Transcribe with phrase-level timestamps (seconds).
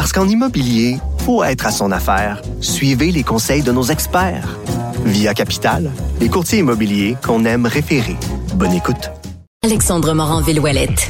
[0.00, 0.96] Parce qu'en immobilier,
[1.26, 2.40] faut être à son affaire.
[2.62, 4.56] Suivez les conseils de nos experts.
[5.04, 8.16] Via Capital, les courtiers immobiliers qu'on aime référer.
[8.54, 9.10] Bonne écoute.
[9.62, 11.06] Alexandre Morand-Villouellette.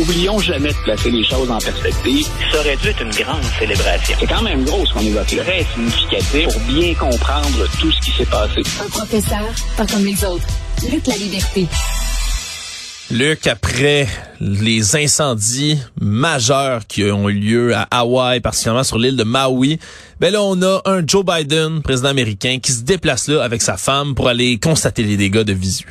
[0.00, 2.26] Oublions jamais de placer les choses en perspective.
[2.50, 4.16] Ça aurait dû être une grande célébration.
[4.18, 5.44] C'est quand même gros ce qu'on évoque là.
[5.44, 8.62] Très significatif pour bien comprendre tout ce qui s'est passé.
[8.82, 9.44] Un professeur,
[9.76, 10.46] pas comme les autres.
[10.90, 11.68] Luc la liberté.
[13.14, 14.08] Luc, après
[14.40, 19.78] les incendies majeurs qui ont eu lieu à Hawaï, particulièrement sur l'île de Maui,
[20.18, 23.76] ben là, on a un Joe Biden, président américain, qui se déplace là avec sa
[23.76, 25.86] femme pour aller constater les dégâts de visu.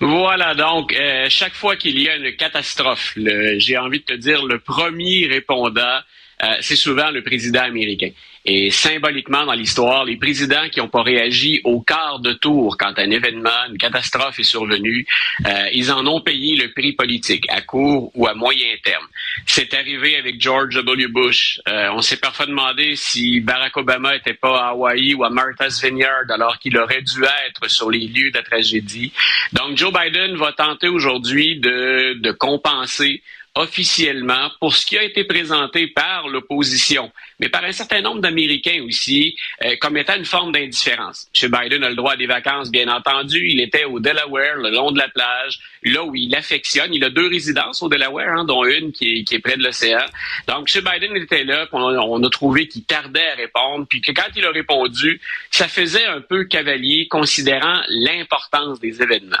[0.00, 3.12] Voilà, donc euh, chaque fois qu'il y a une catastrophe,
[3.58, 5.98] j'ai envie de te dire, le premier répondant,
[6.42, 8.10] euh, c'est souvent le président américain.
[8.46, 12.98] Et symboliquement dans l'histoire, les présidents qui n'ont pas réagi au quart de tour quand
[12.98, 15.06] un événement, une catastrophe est survenue,
[15.46, 19.06] euh, ils en ont payé le prix politique, à court ou à moyen terme.
[19.44, 21.08] C'est arrivé avec George W.
[21.08, 21.60] Bush.
[21.68, 25.82] Euh, on s'est parfois demandé si Barack Obama n'était pas à Hawaï ou à Martha's
[25.82, 29.12] Vineyard alors qu'il aurait dû être sur les lieux de la tragédie.
[29.52, 33.22] Donc Joe Biden va tenter aujourd'hui de, de compenser
[33.54, 38.82] officiellement pour ce qui a été présenté par l'opposition, mais par un certain nombre d'Américains
[38.86, 41.28] aussi, euh, comme étant une forme d'indifférence.
[41.42, 41.50] M.
[41.50, 43.48] Biden a le droit à des vacances, bien entendu.
[43.48, 46.92] Il était au Delaware, le long de la plage, là où il affectionne.
[46.92, 50.04] Il a deux résidences au Delaware, hein, dont une qui est, près de l'océan.
[50.46, 50.84] Donc, M.
[50.84, 54.44] Biden était là, on, on, a trouvé qu'il tardait à répondre, puis que quand il
[54.44, 59.36] a répondu, ça faisait un peu cavalier, considérant l'importance des événements.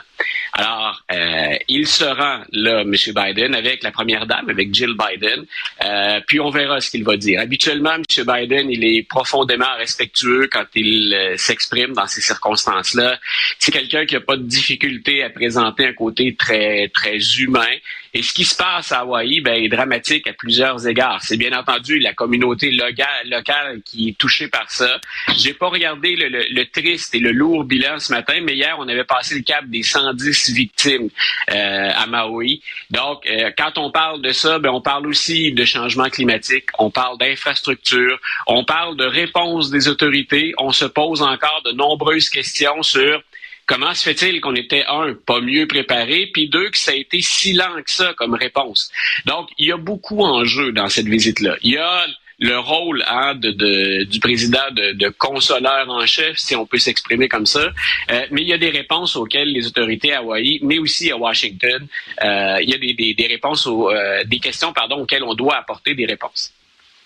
[0.52, 2.92] Alors, euh, il se rend là, M.
[2.92, 5.44] Biden, avec la première dame, avec Jill Biden,
[5.84, 7.40] euh, puis on verra ce qu'il va dire.
[7.40, 8.24] Habituellement, M.
[8.24, 13.18] Biden, il est profondément respectueux quand il euh, s'exprime dans ces circonstances-là.
[13.58, 17.68] C'est quelqu'un qui n'a pas de difficulté à présenter un côté très, très humain.
[18.12, 21.22] Et ce qui se passe à Hawaï ben, est dramatique à plusieurs égards.
[21.22, 25.00] C'est bien entendu la communauté locale, locale qui est touchée par ça.
[25.36, 29.04] J'ai pas regardé le, triste et le lourd bilan ce matin, mais hier, on avait
[29.04, 31.08] passé le cap des 110 victimes
[31.50, 32.62] euh, à Maui.
[32.90, 36.90] Donc, euh, quand on parle de ça, ben, on parle aussi de changement climatique, on
[36.90, 42.82] parle d'infrastructure, on parle de réponse des autorités, on se pose encore de nombreuses questions
[42.82, 43.22] sur
[43.70, 47.22] Comment se fait-il qu'on était, un, pas mieux préparé, puis deux, que ça a été
[47.22, 48.90] si lent que ça comme réponse?
[49.26, 51.54] Donc, il y a beaucoup en jeu dans cette visite-là.
[51.62, 52.04] Il y a
[52.40, 57.46] le rôle hein, de, du président de, consoleur en chef, si on peut s'exprimer comme
[57.46, 57.70] ça.
[58.10, 61.16] Euh, mais il y a des réponses auxquelles les autorités à Hawaï, mais aussi à
[61.16, 61.86] Washington,
[62.24, 66.06] euh, il y a des, réponses aux, euh, des questions auxquelles on doit apporter des
[66.06, 66.50] réponses.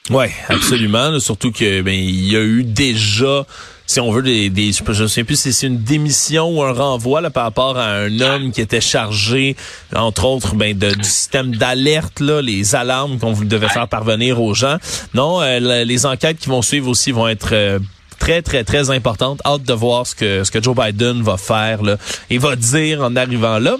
[0.08, 1.20] Oui, absolument.
[1.20, 3.46] surtout que ben il y a eu déjà
[3.86, 6.72] si on veut, des, des je ne sais plus si c'est une démission ou un
[6.72, 9.56] renvoi là, par rapport à un homme qui était chargé,
[9.94, 14.54] entre autres, ben, de, du système d'alerte, là, les alarmes qu'on devait faire parvenir aux
[14.54, 14.78] gens.
[15.12, 17.78] Non, euh, les enquêtes qui vont suivre aussi vont être euh,
[18.18, 19.40] très, très, très importantes.
[19.44, 21.98] Hâte de voir ce que, ce que Joe Biden va faire là,
[22.30, 23.76] et va dire en arrivant là.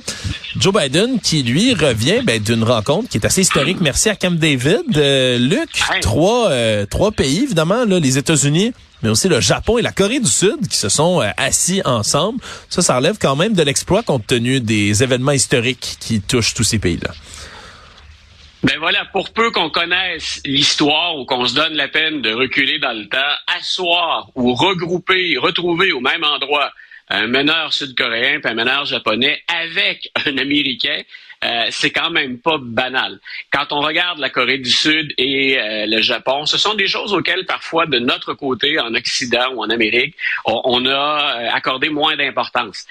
[0.59, 3.78] Joe Biden qui, lui, revient ben, d'une rencontre qui est assez historique.
[3.81, 4.82] Merci à Camp David.
[4.97, 5.71] Euh, Luc,
[6.03, 6.50] trois,
[6.91, 8.72] trois pays, évidemment, là, les États-Unis,
[9.04, 12.41] mais aussi le Japon et la Corée du Sud qui se sont euh, assis ensemble.
[12.70, 16.65] Ça, ça relève quand même de l'exploit compte tenu des événements historiques qui touchent tous
[16.65, 17.10] ces pays-là.
[18.62, 22.78] Ben voilà, pour peu qu'on connaisse l'histoire ou qu'on se donne la peine de reculer
[22.78, 23.19] dans le temps,
[23.59, 26.72] asseoir ou regrouper, retrouver au même endroit
[27.10, 31.03] un meneur sud-coréen et un meneur japonais avec un Américain,
[31.44, 33.21] euh, c'est quand même pas banal.
[33.53, 37.13] Quand on regarde la Corée du Sud et euh, le Japon, ce sont des choses
[37.13, 42.16] auxquelles parfois de notre côté, en Occident ou en Amérique, on, a euh, accordé moins
[42.16, 42.86] d'importance.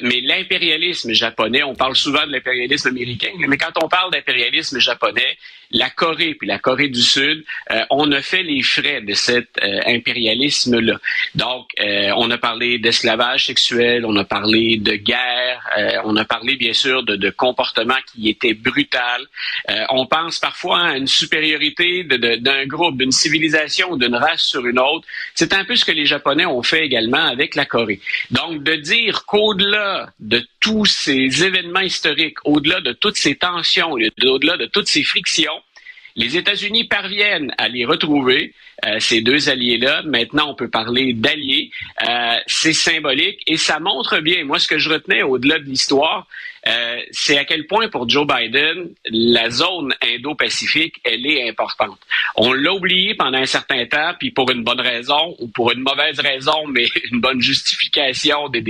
[0.00, 5.36] mais l'impérialisme japonais, on parle souvent de l'impérialisme américain, mais quand on parle d'impérialisme japonais,
[5.72, 7.44] la Corée puis la Corée du Sud,
[7.90, 10.98] on a fait les frais de cet impérialisme-là.
[11.34, 15.68] Donc, on a parlé d'esclavage sexuel, on a parlé de guerre,
[16.04, 19.22] on a parlé bien sûr de, de comportement qui était brutal.
[19.70, 24.78] Euh, on pense parfois à une supériorité d'un groupe, d'une civilisation d'une race sur une
[24.78, 25.06] autre.
[25.34, 28.00] C'est un peu ce que les Japonais ont fait également avec la Corée.
[28.30, 34.56] Donc, de dire qu'au-delà de tous ces événements historiques, au-delà de toutes ces tensions, au-delà
[34.56, 35.60] de toutes ces frictions,
[36.16, 38.52] Les États-Unis parviennent à les retrouver,
[38.84, 40.02] euh, ces deux alliés-là.
[40.02, 41.70] Maintenant, on peut parler d'alliés.
[42.06, 44.44] Euh, c'est symbolique et ça montre bien.
[44.44, 46.26] Moi, ce que je retenais au-delà de l'histoire,
[46.66, 51.98] euh, c'est à quel point pour Joe Biden, la zone Indo-Pacifique, elle est importante.
[52.36, 55.80] On l'a oublié pendant un certain temps, puis pour une bonne raison ou pour une
[55.80, 58.60] mauvaise raison, mais une bonne justification de,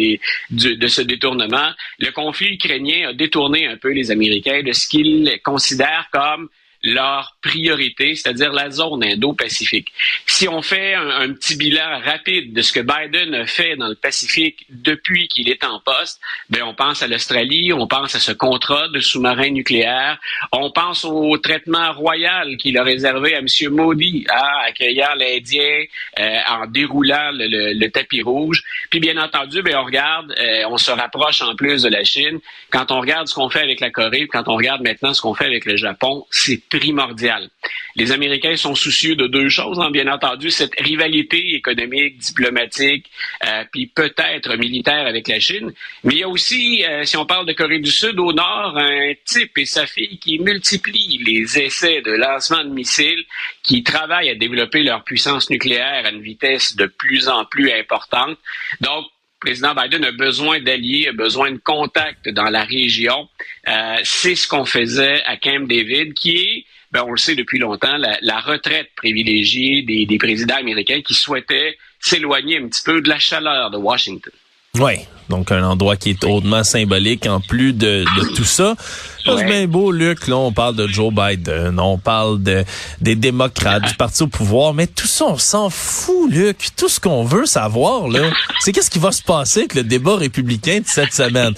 [0.50, 1.70] de ce détournement.
[1.98, 6.48] Le conflit ukrainien a détourné un peu les Américains de ce qu'ils considèrent comme
[6.84, 9.92] leur priorité, c'est-à-dire la zone Indo-Pacifique.
[10.26, 13.94] Si on fait un, petit bilan rapide de ce que Biden a fait dans le
[13.94, 16.20] Pacifique depuis qu'il est en poste,
[16.50, 20.18] ben on pense à l'Australie, on pense à ce contrat de sous-marin nucléaire,
[20.50, 23.46] on pense au traitement royal qu'il a réservé à M.
[23.70, 25.84] Modi, à accueillir l'Indien
[26.18, 28.62] euh, en déroulant le, tapis rouge.
[28.90, 32.40] Puis bien entendu, ben on regarde, euh, on se rapproche en plus de la Chine.
[32.70, 35.34] Quand on regarde ce qu'on fait avec la Corée, quand on regarde maintenant ce qu'on
[35.34, 37.48] fait avec le Japon, c'est primordial.
[37.96, 43.10] Les Américains sont soucieux de deux choses, hein, bien entendu, cette rivalité économique, diplomatique,
[43.46, 45.72] euh, puis peut-être militaire avec la Chine.
[46.04, 48.76] Mais il y a aussi, euh, si on parle de Corée du Sud, au nord,
[48.78, 53.24] un type et sa fille qui multiplient les essais de lancement de missiles,
[53.62, 58.38] qui travaillent à développer leur puissance nucléaire à une vitesse de plus en plus importante.
[58.80, 59.06] Donc,
[59.42, 63.28] président Biden a besoin d'alliés, a besoin de contacts dans la région.
[63.68, 66.61] Euh, c'est ce qu'on faisait à Camp David, qui est,
[66.92, 71.78] ben, on le sait depuis longtemps, la, retraite privilégiée des, des présidents américains qui souhaitaient
[71.98, 74.32] s'éloigner un petit peu de la chaleur de Washington.
[74.80, 78.74] Oui, donc un endroit qui est hautement symbolique en plus de, tout ça.
[79.22, 80.28] C'est bien beau, Luc.
[80.28, 82.64] Là, on parle de Joe Biden, on parle de
[83.02, 86.70] des démocrates, du parti au pouvoir, mais tout ça, on s'en fout, Luc.
[86.74, 88.30] Tout ce qu'on veut savoir, là,
[88.60, 91.52] c'est qu'est-ce qui va se passer avec le débat républicain de cette semaine?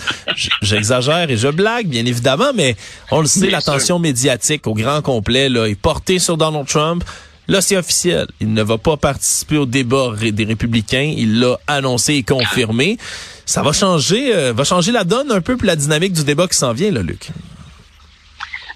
[0.61, 2.75] J'exagère et je blague, bien évidemment, mais
[3.13, 7.05] on le sait, l'attention médiatique au grand complet là, est portée sur Donald Trump.
[7.47, 8.27] Là, c'est officiel.
[8.41, 11.13] Il ne va pas participer au débat des républicains.
[11.17, 12.97] Il l'a annoncé et confirmé.
[13.45, 16.49] Ça va changer, euh, va changer la donne un peu pour la dynamique du débat
[16.49, 17.29] qui s'en vient, là, Luc.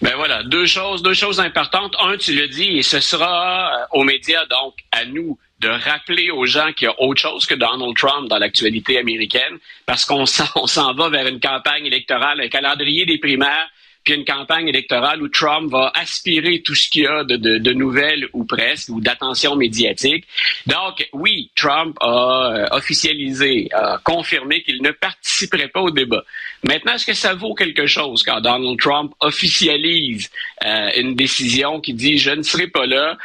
[0.02, 1.94] Ben voilà, deux choses, deux choses importantes.
[2.00, 6.30] Un, tu le dis, et ce sera euh, aux médias, donc à nous, de rappeler
[6.30, 10.26] aux gens qu'il y a autre chose que Donald Trump dans l'actualité américaine, parce qu'on
[10.26, 13.68] s'en va vers une campagne électorale, un calendrier des primaires
[14.08, 17.72] puis une campagne électorale où Trump va aspirer tout ce qu'il y a de, de,
[17.74, 20.24] nouvelles ou presque, ou d'attention médiatique.
[20.66, 26.24] Donc, oui, Trump a euh, officialisé, a confirmé qu'il ne participerait pas au débat.
[26.62, 30.30] Maintenant, est-ce que ça vaut quelque chose quand Donald Trump officialise
[30.64, 33.18] euh, une décision qui dit je ne serai pas là?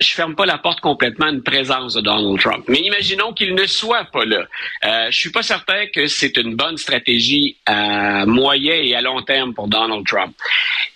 [0.00, 2.64] Je ferme pas la porte complètement à une présence de Donald Trump.
[2.68, 4.44] Mais imaginons qu'il ne soit pas là.
[4.84, 9.22] Euh, je suis pas certain que c'est une bonne stratégie à moyen et à long
[9.22, 10.34] terme pour Donald Trump.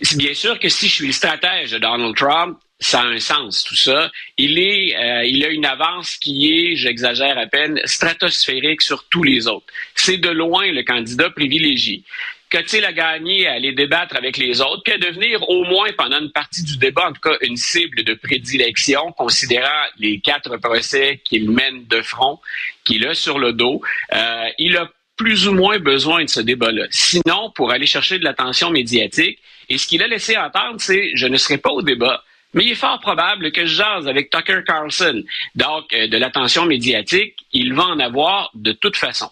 [0.03, 3.19] C'est bien sûr que si je suis le stratège de Donald Trump, ça a un
[3.19, 4.11] sens, tout ça.
[4.39, 9.23] Il est, euh, il a une avance qui est, j'exagère à peine, stratosphérique sur tous
[9.23, 9.67] les autres.
[9.95, 12.03] C'est de loin le candidat privilégié
[12.51, 16.33] qu'a-t-il à gagner à aller débattre avec les autres, puis devenir au moins pendant une
[16.33, 21.51] partie du débat, en tout cas, une cible de prédilection, considérant les quatre procès qu'il
[21.51, 22.41] mène de front,
[22.85, 23.81] qu'il a sur le dos.
[24.13, 26.87] Euh, il a plus ou moins besoin de ce débat-là.
[26.91, 29.39] Sinon, pour aller chercher de l'attention médiatique,
[29.69, 32.25] et ce qu'il a laissé entendre, c'est je ne serai pas au débat.
[32.53, 35.23] Mais il est fort probable que je jase avec Tucker Carlson.
[35.55, 39.31] Donc, euh, de l'attention médiatique, il va en avoir de toute façon.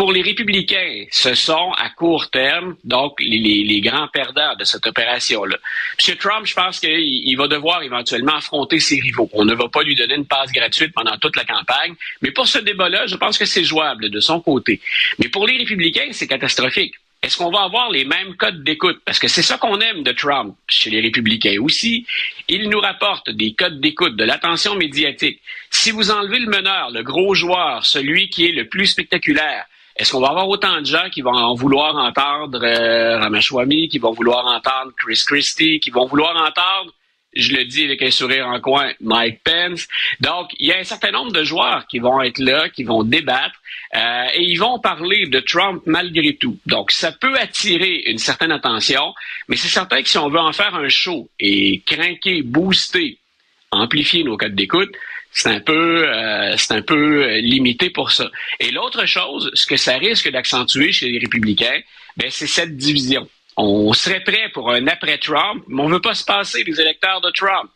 [0.00, 5.58] Pour les républicains, ce sont à court terme, donc les, grands perdants de cette opération-là.
[6.08, 6.16] M.
[6.16, 9.28] Trump, je pense qu'il va devoir éventuellement affronter ses rivaux.
[9.34, 11.92] On ne va pas lui donner une passe gratuite pendant toute la campagne,
[12.22, 14.80] mais pour ce débat-là, je pense que c'est jouable de son côté.
[15.18, 16.94] Mais pour les républicains, c'est catastrophique.
[17.22, 19.02] Est-ce qu'on va avoir les mêmes codes d'écoute?
[19.04, 22.06] Parce que c'est ça qu'on aime de Trump chez les républicains aussi.
[22.48, 25.42] Il nous rapporte des codes d'écoute, de l'attention médiatique.
[25.68, 29.66] Si vous enlevez le meneur, le gros joueur, celui qui est le plus spectaculaire,
[30.00, 33.98] est-ce qu'on va avoir autant de gens qui vont en vouloir entendre euh, Ramachwami, qui
[33.98, 36.90] vont vouloir entendre Chris Christie, qui vont vouloir entendre,
[37.36, 39.86] je le dis avec un sourire en coin, Mike Pence?
[40.20, 43.04] Donc, il y a un certain nombre de joueurs qui vont être là, qui vont
[43.04, 43.56] débattre,
[43.94, 46.58] euh, et ils vont parler de Trump malgré tout.
[46.64, 49.12] Donc, ça peut attirer une certaine attention,
[49.48, 53.18] mais c'est certain que si on veut en faire un show et craquer, booster,
[53.70, 54.92] amplifier nos codes d'écoute,
[55.32, 56.56] c'est un peu euh,
[56.90, 58.30] euh, limité pour ça.
[58.58, 61.80] Et l'autre chose, ce que ça risque d'accentuer chez les républicains,
[62.16, 63.28] ben c'est cette division.
[63.56, 67.20] On serait prêt pour un après Trump, mais on veut pas se passer des électeurs
[67.20, 67.70] de Trump.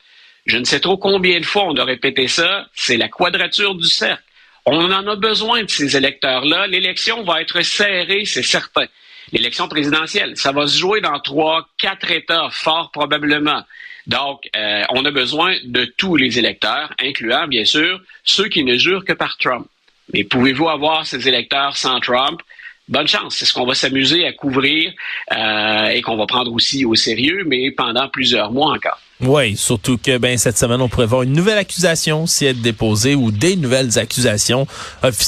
[0.47, 3.87] Je ne sais trop combien de fois on a répété ça, c'est la quadrature du
[3.87, 4.23] cercle.
[4.67, 6.67] On en a besoin de ces électeurs-là.
[6.67, 8.87] L'élection va être serrée, c'est certain.
[9.33, 10.37] l'élection présidentielle.
[10.37, 13.63] Ça va se jouer dans trois, quatre États, fort probablement.
[14.07, 18.77] Donc, euh, on a besoin de tous les électeurs, incluant, bien sûr, ceux qui ne
[18.77, 19.67] jurent que par Trump.
[20.13, 22.41] Mais pouvez-vous avoir ces électeurs sans Trump?
[22.87, 23.37] Bonne chance.
[23.37, 24.93] C'est ce qu'on va s'amuser à couvrir
[25.33, 28.99] euh, et qu'on va prendre aussi au sérieux, mais pendant plusieurs mois encore.
[29.21, 32.61] Oui, surtout que ben cette semaine on pourrait voir une nouvelle accusation si elle est
[32.61, 34.67] déposée ou des nouvelles accusations.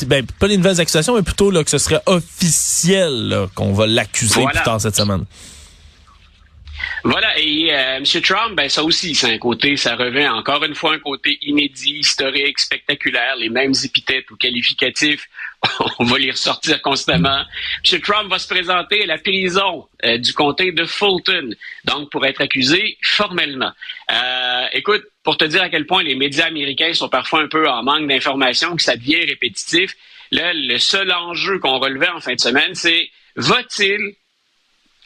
[0.07, 4.45] Ben pas des nouvelles accusations, mais plutôt là que ce serait officiel qu'on va l'accuser
[4.45, 5.25] plus tard cette semaine.
[7.05, 8.05] Voilà, et euh, M.
[8.23, 11.99] Trump, ben ça aussi, c'est un côté, ça revient encore une fois un côté inédit,
[11.99, 15.29] historique, spectaculaire, les mêmes épithètes ou qualificatifs,
[15.99, 17.45] on va les ressortir constamment.
[17.91, 18.01] M.
[18.01, 21.51] Trump va se présenter à la prison euh, du comté de Fulton,
[21.85, 23.73] donc pour être accusé formellement.
[24.11, 27.69] Euh, écoute, pour te dire à quel point les médias américains sont parfois un peu
[27.69, 29.95] en manque d'informations, que ça devient répétitif,
[30.31, 34.15] là, le seul enjeu qu'on relevait en fin de semaine, c'est va-t-il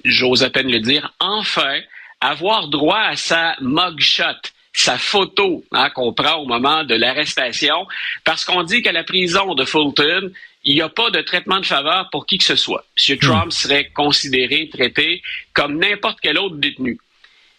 [0.04, 1.80] j'ose à peine le dire, enfin
[2.20, 4.24] avoir droit à sa mugshot,
[4.72, 7.86] sa photo hein, qu'on prend au moment de l'arrestation,
[8.24, 10.30] parce qu'on dit qu'à la prison de Fulton,
[10.64, 12.84] il n'y a pas de traitement de faveur pour qui que ce soit.
[13.08, 13.16] M.
[13.16, 13.18] Hmm.
[13.18, 15.22] Trump serait considéré, traité
[15.54, 16.98] comme n'importe quel autre détenu.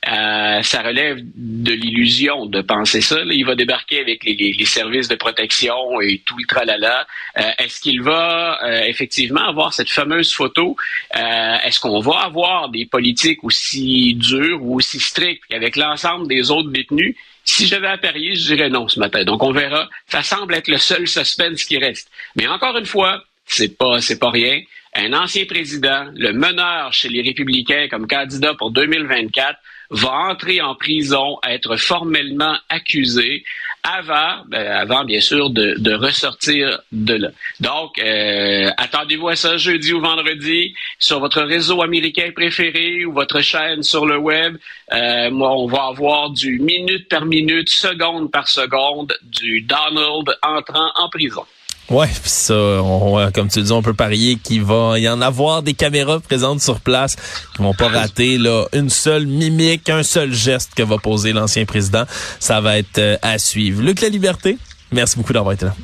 [0.07, 3.19] Euh, ça relève de l'illusion de penser ça.
[3.23, 7.05] il va débarquer avec les, services de protection et tout le tralala.
[7.37, 10.75] Euh, est-ce qu'il va euh, effectivement avoir cette fameuse photo?
[11.13, 16.71] Est-ce qu'on va avoir des politiques aussi dures ou aussi strictes qu'avec l'ensemble des autres
[16.71, 17.15] détenus?
[17.43, 19.23] Si j'avais à parier, je dirais non ce matin.
[19.23, 19.87] Donc on verra.
[20.07, 22.09] Ça semble être le seul suspense qui reste.
[22.35, 24.61] Mais encore une fois, c'est pas c'est pas rien.
[24.95, 29.57] Un ancien président, le meneur chez les républicains comme candidat pour 2024,
[29.91, 33.43] va entrer en prison, être formellement accusé
[33.83, 37.29] avant, ben, avant bien sûr de, ressortir de là.
[37.59, 43.41] Donc, euh, attendez-vous à ça jeudi ou vendredi sur votre réseau américain préféré ou votre
[43.41, 44.57] chaîne sur le web.
[44.93, 51.09] Euh, on va avoir du minute par minute, seconde par seconde, du Donald entrant en
[51.09, 51.43] prison.
[51.91, 55.61] Ouais, pis ça, on, comme tu dis, on peut parier qu'il va y en avoir
[55.61, 57.17] des caméras présentes sur place
[57.53, 61.65] qui vont pas rater là une seule mimique, un seul geste que va poser l'ancien
[61.65, 62.05] président.
[62.39, 63.83] Ça va être euh, à suivre.
[63.83, 64.57] Luc La Liberté,
[64.93, 65.75] merci beaucoup d'avoir été là.